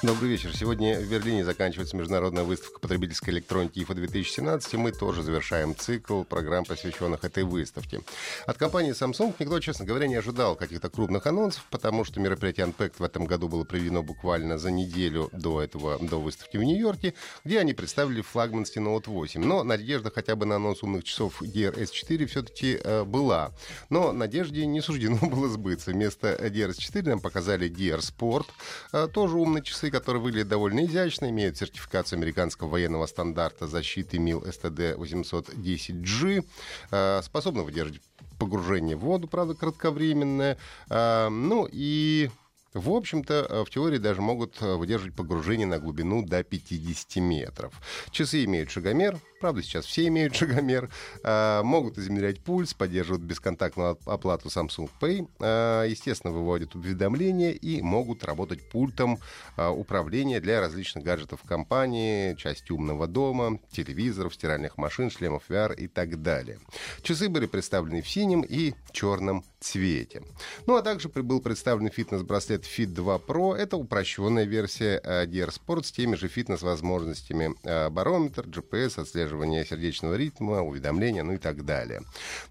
Добрый 0.00 0.30
вечер. 0.30 0.54
Сегодня 0.56 1.00
в 1.00 1.10
Берлине 1.10 1.44
заканчивается 1.44 1.96
международная 1.96 2.44
выставка 2.44 2.78
потребительской 2.78 3.34
электроники 3.34 3.80
IFA-2017, 3.80 4.68
и 4.74 4.76
мы 4.76 4.92
тоже 4.92 5.24
завершаем 5.24 5.74
цикл 5.74 6.22
программ, 6.22 6.64
посвященных 6.64 7.24
этой 7.24 7.42
выставке. 7.42 8.02
От 8.46 8.58
компании 8.58 8.92
Samsung 8.92 9.34
никто, 9.40 9.58
честно 9.58 9.84
говоря, 9.84 10.06
не 10.06 10.14
ожидал 10.14 10.54
каких-то 10.54 10.88
крупных 10.88 11.26
анонсов, 11.26 11.66
потому 11.68 12.04
что 12.04 12.20
мероприятие 12.20 12.66
Unpacked 12.66 12.94
в 12.98 13.02
этом 13.02 13.24
году 13.24 13.48
было 13.48 13.64
проведено 13.64 14.04
буквально 14.04 14.56
за 14.56 14.70
неделю 14.70 15.30
до 15.32 15.60
этого, 15.60 15.98
до 15.98 16.20
выставки 16.20 16.58
в 16.58 16.62
Нью-Йорке, 16.62 17.14
где 17.44 17.58
они 17.58 17.74
представили 17.74 18.20
флагманский 18.20 18.80
Note 18.80 19.06
8. 19.10 19.44
Но 19.44 19.64
надежда 19.64 20.12
хотя 20.14 20.36
бы 20.36 20.46
на 20.46 20.56
анонс 20.56 20.84
умных 20.84 21.02
часов 21.02 21.42
Gear 21.42 21.76
S4 21.76 22.26
все-таки 22.26 22.78
э, 22.84 23.02
была. 23.02 23.50
Но 23.90 24.12
надежде 24.12 24.64
не 24.64 24.80
суждено 24.80 25.18
было 25.28 25.48
сбыться. 25.48 25.90
Вместо 25.90 26.34
Gear 26.34 26.68
S4 26.68 27.08
нам 27.08 27.18
показали 27.18 27.68
Gear 27.68 27.98
Sport, 27.98 28.46
э, 28.92 29.08
тоже 29.12 29.36
умные 29.36 29.64
часы, 29.64 29.88
которые 29.98 30.22
выглядят 30.22 30.48
довольно 30.48 30.84
изящно, 30.84 31.28
имеют 31.30 31.56
сертификацию 31.56 32.18
американского 32.18 32.68
военного 32.68 33.06
стандарта 33.06 33.66
защиты 33.66 34.18
МИЛ 34.18 34.44
STD 34.44 34.96
810G, 34.96 36.44
э, 36.90 37.22
способны 37.22 37.62
выдержать 37.62 38.00
погружение 38.38 38.96
в 38.96 39.00
воду, 39.00 39.26
правда, 39.26 39.54
кратковременное. 39.54 40.56
Э, 40.88 41.28
ну 41.28 41.68
и 41.70 42.30
в 42.74 42.90
общем-то, 42.90 43.46
э, 43.48 43.64
в 43.64 43.70
теории 43.70 43.98
даже 43.98 44.20
могут 44.20 44.60
выдерживать 44.60 45.16
погружение 45.16 45.66
на 45.66 45.78
глубину 45.78 46.24
до 46.24 46.44
50 46.44 47.16
метров. 47.16 47.72
Часы 48.10 48.44
имеют 48.44 48.70
шагомер, 48.70 49.18
Правда, 49.40 49.62
сейчас 49.62 49.86
все 49.86 50.06
имеют 50.08 50.34
шагомер. 50.34 50.90
Э, 51.22 51.62
могут 51.62 51.96
измерять 51.98 52.40
пульс, 52.40 52.74
поддерживают 52.74 53.22
бесконтактную 53.22 53.98
оплату 54.04 54.48
Samsung 54.48 54.90
Pay. 55.00 55.28
Э, 55.38 55.86
естественно, 55.88 56.32
выводят 56.32 56.74
уведомления 56.74 57.52
и 57.52 57.80
могут 57.80 58.24
работать 58.24 58.68
пультом 58.68 59.18
э, 59.56 59.68
управления 59.68 60.40
для 60.40 60.60
различных 60.60 61.04
гаджетов 61.04 61.42
компании, 61.46 62.34
части 62.34 62.72
умного 62.72 63.06
дома, 63.06 63.60
телевизоров, 63.70 64.34
стиральных 64.34 64.76
машин, 64.76 65.10
шлемов 65.10 65.44
VR 65.48 65.74
и 65.74 65.86
так 65.86 66.20
далее. 66.20 66.58
Часы 67.02 67.28
были 67.28 67.46
представлены 67.46 68.02
в 68.02 68.08
синем 68.08 68.42
и 68.42 68.74
черном 68.90 69.44
цвете. 69.60 70.22
Ну 70.66 70.76
а 70.76 70.82
также 70.82 71.08
был 71.08 71.40
представлен 71.40 71.90
фитнес-браслет 71.90 72.64
Fit 72.64 72.86
2 72.86 73.16
Pro. 73.18 73.54
Это 73.54 73.76
упрощенная 73.76 74.44
версия 74.44 75.00
Gear 75.26 75.50
Sport 75.50 75.84
с 75.84 75.92
теми 75.92 76.16
же 76.16 76.28
фитнес-возможностями. 76.28 77.54
Барометр, 77.90 78.46
GPS, 78.46 79.00
отслеживание 79.00 79.27
отслеживание 79.28 79.64
сердечного 79.64 80.14
ритма, 80.14 80.62
уведомления, 80.62 81.22
ну 81.22 81.34
и 81.34 81.38
так 81.38 81.64
далее. 81.64 82.02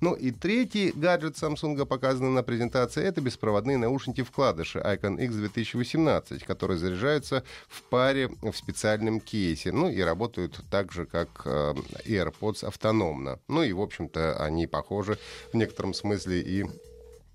Ну 0.01 0.13
и 0.13 0.31
третий 0.31 0.91
гаджет 0.91 1.35
Samsung, 1.35 1.85
показанный 1.85 2.29
на 2.29 2.43
презентации, 2.43 3.03
это 3.03 3.21
беспроводные 3.21 3.77
наушники-вкладыши 3.77 4.79
Icon 4.79 5.19
X 5.23 5.35
2018, 5.35 6.43
которые 6.43 6.77
заряжаются 6.77 7.43
в 7.67 7.81
паре 7.83 8.29
в 8.41 8.53
специальном 8.53 9.19
кейсе, 9.19 9.71
ну 9.71 9.89
и 9.89 10.01
работают 10.01 10.59
так 10.69 10.91
же, 10.91 11.05
как 11.05 11.29
э, 11.45 11.73
AirPods 12.05 12.65
автономно. 12.65 13.39
Ну 13.47 13.63
и, 13.63 13.73
в 13.73 13.81
общем-то, 13.81 14.43
они 14.43 14.67
похожи 14.67 15.17
в 15.51 15.57
некотором 15.57 15.93
смысле 15.93 16.41
и 16.41 16.65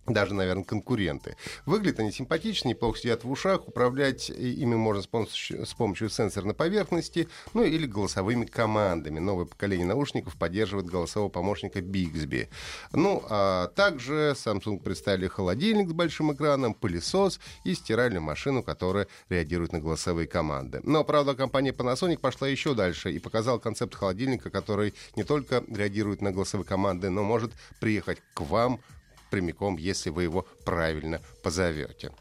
даже, 0.06 0.34
наверное, 0.34 0.64
конкуренты. 0.64 1.36
Выглядят 1.64 2.00
они 2.00 2.10
симпатично, 2.10 2.68
неплохо 2.68 2.98
сидят 2.98 3.24
в 3.24 3.30
ушах, 3.30 3.68
управлять 3.68 4.30
ими 4.30 4.74
можно 4.74 5.02
с 5.02 5.06
помощью, 5.06 5.64
с 5.64 5.74
помощью 5.74 6.10
сенсорной 6.10 6.54
поверхности, 6.54 7.28
ну 7.54 7.62
или 7.62 7.86
голосовыми 7.86 8.44
командами. 8.44 9.20
Новое 9.20 9.44
поколение 9.44 9.86
наушников 9.86 10.36
поддерживает 10.36 10.86
голосового 10.86 11.28
помощника 11.28 11.78
Bixby. 11.78 12.48
Ну, 12.92 13.22
а 13.28 13.68
также 13.68 14.34
Samsung 14.36 14.80
представили 14.80 15.28
холодильник 15.28 15.88
с 15.88 15.92
большим 15.92 16.32
экраном, 16.32 16.74
пылесос 16.74 17.38
и 17.64 17.74
стиральную 17.74 18.22
машину, 18.22 18.62
которая 18.62 19.06
реагирует 19.28 19.72
на 19.72 19.78
голосовые 19.78 20.26
команды. 20.26 20.80
Но, 20.82 21.04
правда, 21.04 21.34
компания 21.34 21.70
Panasonic 21.70 22.18
пошла 22.18 22.48
еще 22.48 22.74
дальше 22.74 23.12
и 23.12 23.18
показала 23.18 23.58
концепт 23.58 23.94
холодильника, 23.94 24.50
который 24.50 24.94
не 25.14 25.22
только 25.22 25.62
реагирует 25.68 26.22
на 26.22 26.32
голосовые 26.32 26.66
команды, 26.66 27.08
но 27.08 27.22
может 27.22 27.52
приехать 27.78 28.18
к 28.34 28.40
вам 28.40 28.80
прямиком, 29.32 29.78
если 29.78 30.10
вы 30.10 30.24
его 30.24 30.46
правильно 30.64 31.22
позовете. 31.42 32.12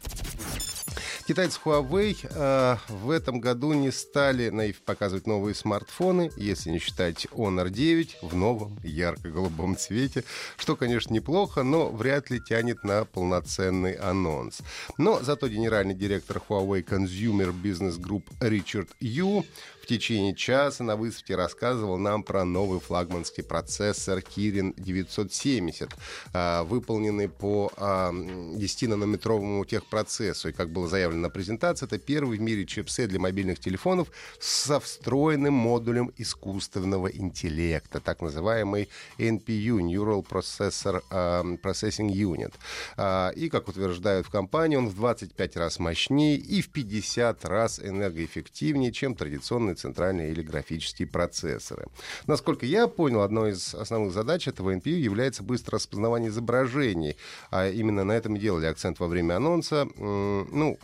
Китайцы 1.26 1.60
Huawei 1.64 2.16
э, 2.22 2.76
в 2.88 3.10
этом 3.10 3.38
году 3.38 3.72
не 3.74 3.92
стали 3.92 4.48
наив 4.48 4.82
показывать 4.82 5.28
новые 5.28 5.54
смартфоны, 5.54 6.32
если 6.36 6.70
не 6.70 6.80
считать 6.80 7.26
Honor 7.30 7.70
9 7.70 8.18
в 8.22 8.34
новом 8.34 8.76
ярко-голубом 8.82 9.76
цвете, 9.76 10.24
что, 10.56 10.74
конечно, 10.74 11.14
неплохо, 11.14 11.62
но 11.62 11.90
вряд 11.90 12.30
ли 12.30 12.40
тянет 12.40 12.82
на 12.82 13.04
полноценный 13.04 13.92
анонс. 13.92 14.62
Но 14.98 15.20
зато 15.22 15.46
генеральный 15.46 15.94
директор 15.94 16.42
Huawei 16.48 16.84
Consumer 16.84 17.52
Business 17.52 18.00
Group 18.00 18.24
Ричард 18.40 18.88
Ю 18.98 19.44
в 19.82 19.86
течение 19.86 20.34
часа 20.34 20.84
на 20.84 20.94
выставке 20.94 21.34
рассказывал 21.34 21.98
нам 21.98 22.22
про 22.22 22.44
новый 22.44 22.78
флагманский 22.78 23.42
процессор 23.42 24.18
Kirin 24.18 24.74
970, 24.76 25.90
а, 26.32 26.62
выполненный 26.62 27.28
по 27.28 27.70
10-нанометровому 27.76 29.62
а, 29.62 29.66
техпроцессу. 29.66 30.50
И 30.50 30.52
как 30.52 30.70
было 30.70 30.88
заявлено 30.88 31.11
на 31.20 31.30
презентации, 31.30 31.86
это 31.86 31.98
первый 31.98 32.38
в 32.38 32.40
мире 32.40 32.64
чипсет 32.64 33.08
для 33.08 33.18
мобильных 33.18 33.58
телефонов 33.58 34.08
со 34.38 34.78
встроенным 34.78 35.54
модулем 35.54 36.12
искусственного 36.16 37.08
интеллекта, 37.08 37.98
так 38.00 38.22
называемый 38.22 38.88
NPU, 39.18 39.78
Neural 39.78 40.24
Processor 40.24 41.02
Processing 41.10 42.10
Unit. 42.10 42.54
А, 42.96 43.30
и, 43.30 43.48
как 43.48 43.68
утверждают 43.68 44.26
в 44.26 44.30
компании, 44.30 44.76
он 44.76 44.88
в 44.88 44.94
25 44.94 45.56
раз 45.56 45.78
мощнее 45.80 46.36
и 46.36 46.62
в 46.62 46.68
50 46.68 47.44
раз 47.46 47.80
энергоэффективнее, 47.80 48.92
чем 48.92 49.16
традиционный 49.16 49.72
современные 49.72 49.74
центральные 49.74 50.30
или 50.30 50.42
графические 50.42 51.08
процессоры. 51.08 51.86
Насколько 52.26 52.66
я 52.66 52.86
понял, 52.86 53.22
одной 53.22 53.52
из 53.52 53.74
основных 53.74 54.12
задач 54.12 54.48
этого 54.48 54.74
NPU 54.74 54.98
является 54.98 55.42
быстрое 55.42 55.78
распознавание 55.78 56.30
изображений. 56.30 57.16
А 57.50 57.68
именно 57.68 58.04
на 58.04 58.12
этом 58.12 58.36
и 58.36 58.40
делали 58.40 58.66
акцент 58.66 59.00
во 59.00 59.06
время 59.06 59.36
анонса. 59.36 59.88
Ну, 59.96 60.78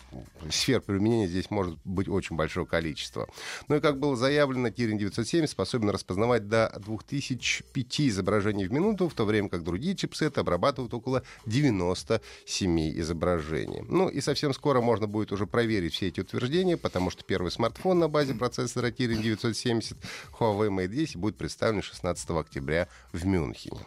сфер 0.50 0.80
применения 0.80 1.26
здесь 1.26 1.50
может 1.50 1.78
быть 1.84 2.08
очень 2.08 2.36
большое 2.36 2.66
количество. 2.66 3.28
Ну 3.68 3.76
и 3.76 3.80
как 3.80 3.98
было 3.98 4.16
заявлено, 4.16 4.68
Kirin 4.68 4.98
970 4.98 5.50
способен 5.50 5.90
распознавать 5.90 6.48
до 6.48 6.72
2005 6.84 8.00
изображений 8.02 8.66
в 8.66 8.72
минуту, 8.72 9.08
в 9.08 9.14
то 9.14 9.24
время 9.24 9.48
как 9.48 9.64
другие 9.64 9.96
чипсеты 9.96 10.40
обрабатывают 10.40 10.92
около 10.94 11.22
97 11.46 13.00
изображений. 13.00 13.82
Ну 13.88 14.08
и 14.08 14.20
совсем 14.20 14.52
скоро 14.54 14.80
можно 14.80 15.06
будет 15.06 15.32
уже 15.32 15.46
проверить 15.46 15.94
все 15.94 16.08
эти 16.08 16.20
утверждения, 16.20 16.76
потому 16.76 17.10
что 17.10 17.24
первый 17.24 17.50
смартфон 17.50 17.98
на 17.98 18.08
базе 18.08 18.34
процессора 18.34 18.90
Kirin 18.90 19.22
970 19.22 19.96
Huawei 20.38 20.68
Mate 20.68 20.88
10 20.88 21.16
будет 21.16 21.36
представлен 21.36 21.82
16 21.82 22.30
октября 22.30 22.88
в 23.12 23.26
Мюнхене. 23.26 23.80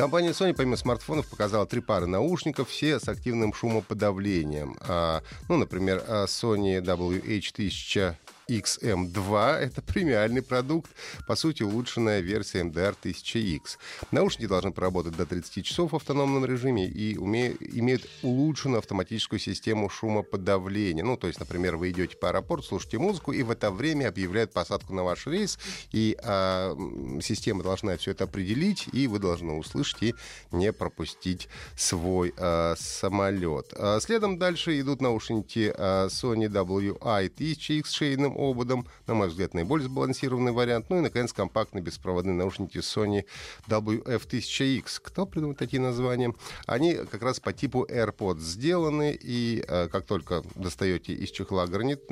Компания 0.00 0.30
Sony 0.30 0.54
помимо 0.54 0.78
смартфонов 0.78 1.26
показала 1.26 1.66
три 1.66 1.82
пары 1.82 2.06
наушников, 2.06 2.70
все 2.70 2.98
с 2.98 3.06
активным 3.06 3.52
шумоподавлением. 3.52 4.78
А, 4.80 5.20
ну, 5.46 5.58
например, 5.58 6.02
Sony 6.08 6.80
WH-1000 6.80 8.14
XM2— 8.50 9.58
это 9.60 9.82
премиальный 9.82 10.42
продукт, 10.42 10.90
по 11.26 11.36
сути, 11.36 11.62
улучшенная 11.62 12.20
версия 12.20 12.62
MDR 12.62 12.96
1000X. 13.02 13.78
Наушники 14.10 14.46
должны 14.46 14.72
проработать 14.72 15.16
до 15.16 15.26
30 15.26 15.64
часов 15.64 15.92
в 15.92 15.96
автономном 15.96 16.44
режиме 16.44 16.86
и 16.86 17.16
уме... 17.16 17.56
имеют 17.60 18.08
улучшенную 18.22 18.78
автоматическую 18.78 19.38
систему 19.38 19.88
шумоподавления. 19.88 21.04
Ну, 21.04 21.16
то 21.16 21.26
есть, 21.26 21.38
например, 21.38 21.76
вы 21.76 21.90
идете 21.90 22.16
по 22.16 22.28
аэропорту, 22.30 22.66
слушаете 22.66 22.98
музыку, 22.98 23.32
и 23.32 23.42
в 23.42 23.50
это 23.50 23.70
время 23.70 24.08
объявляют 24.08 24.52
посадку 24.52 24.94
на 24.94 25.04
ваш 25.04 25.26
рейс, 25.26 25.58
и 25.92 26.16
а, 26.22 26.76
система 27.22 27.62
должна 27.62 27.96
все 27.96 28.12
это 28.12 28.24
определить, 28.24 28.88
и 28.92 29.06
вы 29.06 29.18
должны 29.18 29.52
услышать 29.52 30.02
и 30.02 30.14
не 30.50 30.72
пропустить 30.72 31.48
свой 31.76 32.34
а, 32.36 32.74
самолет. 32.76 33.72
А, 33.76 34.00
следом 34.00 34.38
дальше 34.38 34.80
идут 34.80 35.00
наушники 35.00 35.72
а, 35.76 36.08
Sony 36.08 36.48
WI-1000X 36.48 37.86
с 37.86 37.92
шейным 37.92 38.39
ободом. 38.40 38.86
На 39.06 39.14
мой 39.14 39.28
взгляд, 39.28 39.54
наиболее 39.54 39.88
сбалансированный 39.88 40.52
вариант. 40.52 40.86
Ну 40.88 40.98
и, 40.98 41.00
наконец, 41.00 41.32
компактные 41.32 41.82
беспроводные 41.82 42.34
наушники 42.34 42.78
Sony 42.78 43.24
WF-1000X. 43.68 45.00
Кто 45.02 45.26
придумал 45.26 45.54
такие 45.54 45.80
названия? 45.80 46.34
Они 46.66 46.94
как 46.94 47.22
раз 47.22 47.40
по 47.40 47.52
типу 47.52 47.84
AirPods 47.84 48.40
сделаны, 48.40 49.16
и 49.20 49.62
э, 49.66 49.88
как 49.88 50.06
только 50.06 50.42
достаете 50.54 51.12
из 51.12 51.30
чехла 51.30 51.66
гарнит... 51.66 52.02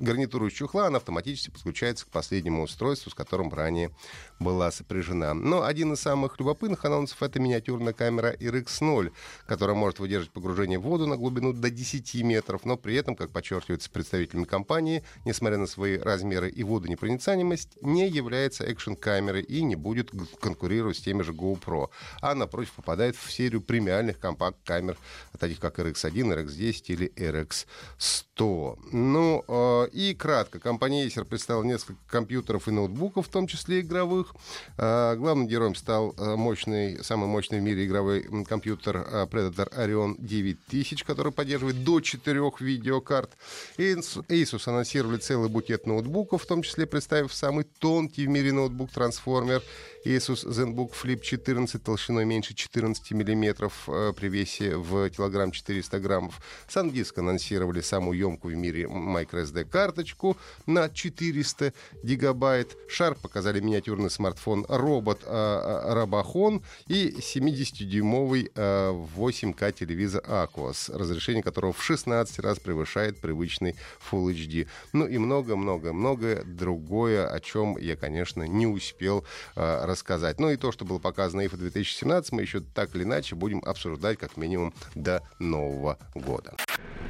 гарнитуру 0.00 0.48
из 0.48 0.52
чехла, 0.52 0.86
она 0.86 0.98
автоматически 0.98 1.50
подключается 1.50 2.06
к 2.06 2.08
последнему 2.08 2.62
устройству, 2.62 3.10
с 3.10 3.14
которым 3.14 3.52
ранее 3.52 3.90
была 4.38 4.70
сопряжена. 4.70 5.34
Но 5.34 5.62
один 5.62 5.92
из 5.92 6.00
самых 6.00 6.38
любопытных 6.38 6.84
анонсов— 6.84 7.22
это 7.22 7.40
миниатюрная 7.40 7.92
камера 7.92 8.34
RX0, 8.34 9.12
которая 9.46 9.76
может 9.76 9.98
выдерживать 9.98 10.32
погружение 10.32 10.78
в 10.78 10.82
воду 10.82 11.06
на 11.06 11.16
глубину 11.16 11.52
до 11.52 11.70
10 11.70 12.22
метров, 12.22 12.64
но 12.64 12.76
при 12.76 12.96
этом, 12.96 13.16
как 13.16 13.30
подчеркивается 13.30 13.90
представителями 13.90 14.44
компании, 14.44 15.02
несмотря 15.36 15.58
на 15.58 15.66
свои 15.66 15.98
размеры 15.98 16.48
и 16.48 16.64
водонепроницаемость, 16.64 17.76
не 17.82 18.08
является 18.08 18.64
экшн-камерой 18.64 19.42
и 19.42 19.62
не 19.62 19.76
будет 19.76 20.10
конкурировать 20.40 20.96
с 20.96 21.00
теми 21.00 21.22
же 21.22 21.32
GoPro, 21.32 21.90
а 22.22 22.34
напротив 22.34 22.72
попадает 22.72 23.16
в 23.16 23.30
серию 23.30 23.60
премиальных 23.60 24.18
компакт-камер, 24.18 24.96
таких 25.38 25.60
как 25.60 25.78
RX1, 25.78 26.46
RX10 26.46 26.82
или 26.86 27.12
RX100. 27.16 28.78
Ну 28.92 29.44
э, 29.46 29.88
и 29.92 30.14
кратко, 30.14 30.58
компания 30.58 31.06
Acer 31.06 31.26
представила 31.26 31.64
несколько 31.64 32.00
компьютеров 32.08 32.66
и 32.68 32.70
ноутбуков, 32.70 33.26
в 33.26 33.30
том 33.30 33.46
числе 33.46 33.80
игровых. 33.80 34.34
Э, 34.78 35.16
главным 35.16 35.48
героем 35.48 35.74
стал 35.74 36.14
э, 36.16 36.36
мощный, 36.36 37.04
самый 37.04 37.28
мощный 37.28 37.60
в 37.60 37.62
мире 37.62 37.84
игровой 37.84 38.22
компьютер 38.44 38.96
Predator 39.30 39.70
Orion 39.76 40.14
9000, 40.18 41.04
который 41.04 41.32
поддерживает 41.32 41.84
до 41.84 42.00
4 42.00 42.40
видеокарт. 42.60 43.36
Asus 43.76 44.62
анонсировали 44.66 45.15
целый 45.18 45.48
букет 45.48 45.86
ноутбуков, 45.86 46.42
в 46.42 46.46
том 46.46 46.62
числе 46.62 46.86
представив 46.86 47.32
самый 47.34 47.64
тонкий 47.64 48.26
в 48.26 48.30
мире 48.30 48.52
ноутбук-трансформер 48.52 49.62
Asus 50.06 50.46
ZenBook 50.46 50.92
Flip 50.92 51.20
14 51.20 51.82
толщиной 51.82 52.24
меньше 52.24 52.54
14 52.54 53.10
миллиметров 53.12 53.88
э, 53.88 54.12
при 54.16 54.28
весе 54.28 54.76
в 54.76 55.10
килограмм 55.10 55.50
400 55.50 55.98
граммов. 55.98 56.40
SanDisk 56.68 57.18
анонсировали 57.18 57.80
самую 57.80 58.18
емкую 58.18 58.54
в 58.54 58.58
мире 58.58 58.84
microSD 58.84 59.64
карточку 59.64 60.36
на 60.66 60.88
400 60.88 61.72
гигабайт. 62.02 62.76
Sharp 62.88 63.18
показали 63.20 63.60
миниатюрный 63.60 64.10
смартфон 64.10 64.64
робот 64.68 65.24
Robohon 65.24 66.62
и 66.86 67.10
70-дюймовый 67.18 68.52
8К 68.54 69.72
телевизор 69.72 70.22
Aquos, 70.26 70.96
разрешение 70.96 71.42
которого 71.42 71.72
в 71.72 71.82
16 71.82 72.38
раз 72.40 72.58
превышает 72.58 73.18
привычный 73.18 73.74
Full 74.10 74.32
HD. 74.32 74.68
Ну 74.92 75.05
и 75.06 75.18
много-много-многое 75.18 76.42
другое, 76.44 77.26
о 77.26 77.40
чем 77.40 77.76
я, 77.78 77.96
конечно, 77.96 78.42
не 78.42 78.66
успел 78.66 79.24
рассказать 79.54 80.06
рассказать. 80.06 80.40
Ну 80.40 80.50
и 80.50 80.56
то, 80.56 80.72
что 80.72 80.84
было 80.84 80.98
показано 80.98 81.42
IFA 81.42 81.56
2017, 81.56 82.32
мы 82.32 82.42
еще 82.42 82.60
так 82.60 82.94
или 82.94 83.02
иначе 83.04 83.34
будем 83.34 83.62
обсуждать 83.64 84.18
как 84.18 84.36
минимум 84.36 84.72
до 84.94 85.22
Нового 85.38 85.98
года. 86.14 86.54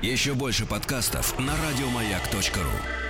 Еще 0.02 0.34
больше 0.34 0.66
подкастов 0.66 1.38
на 1.38 1.54
радиомаяк.ру 1.56 3.05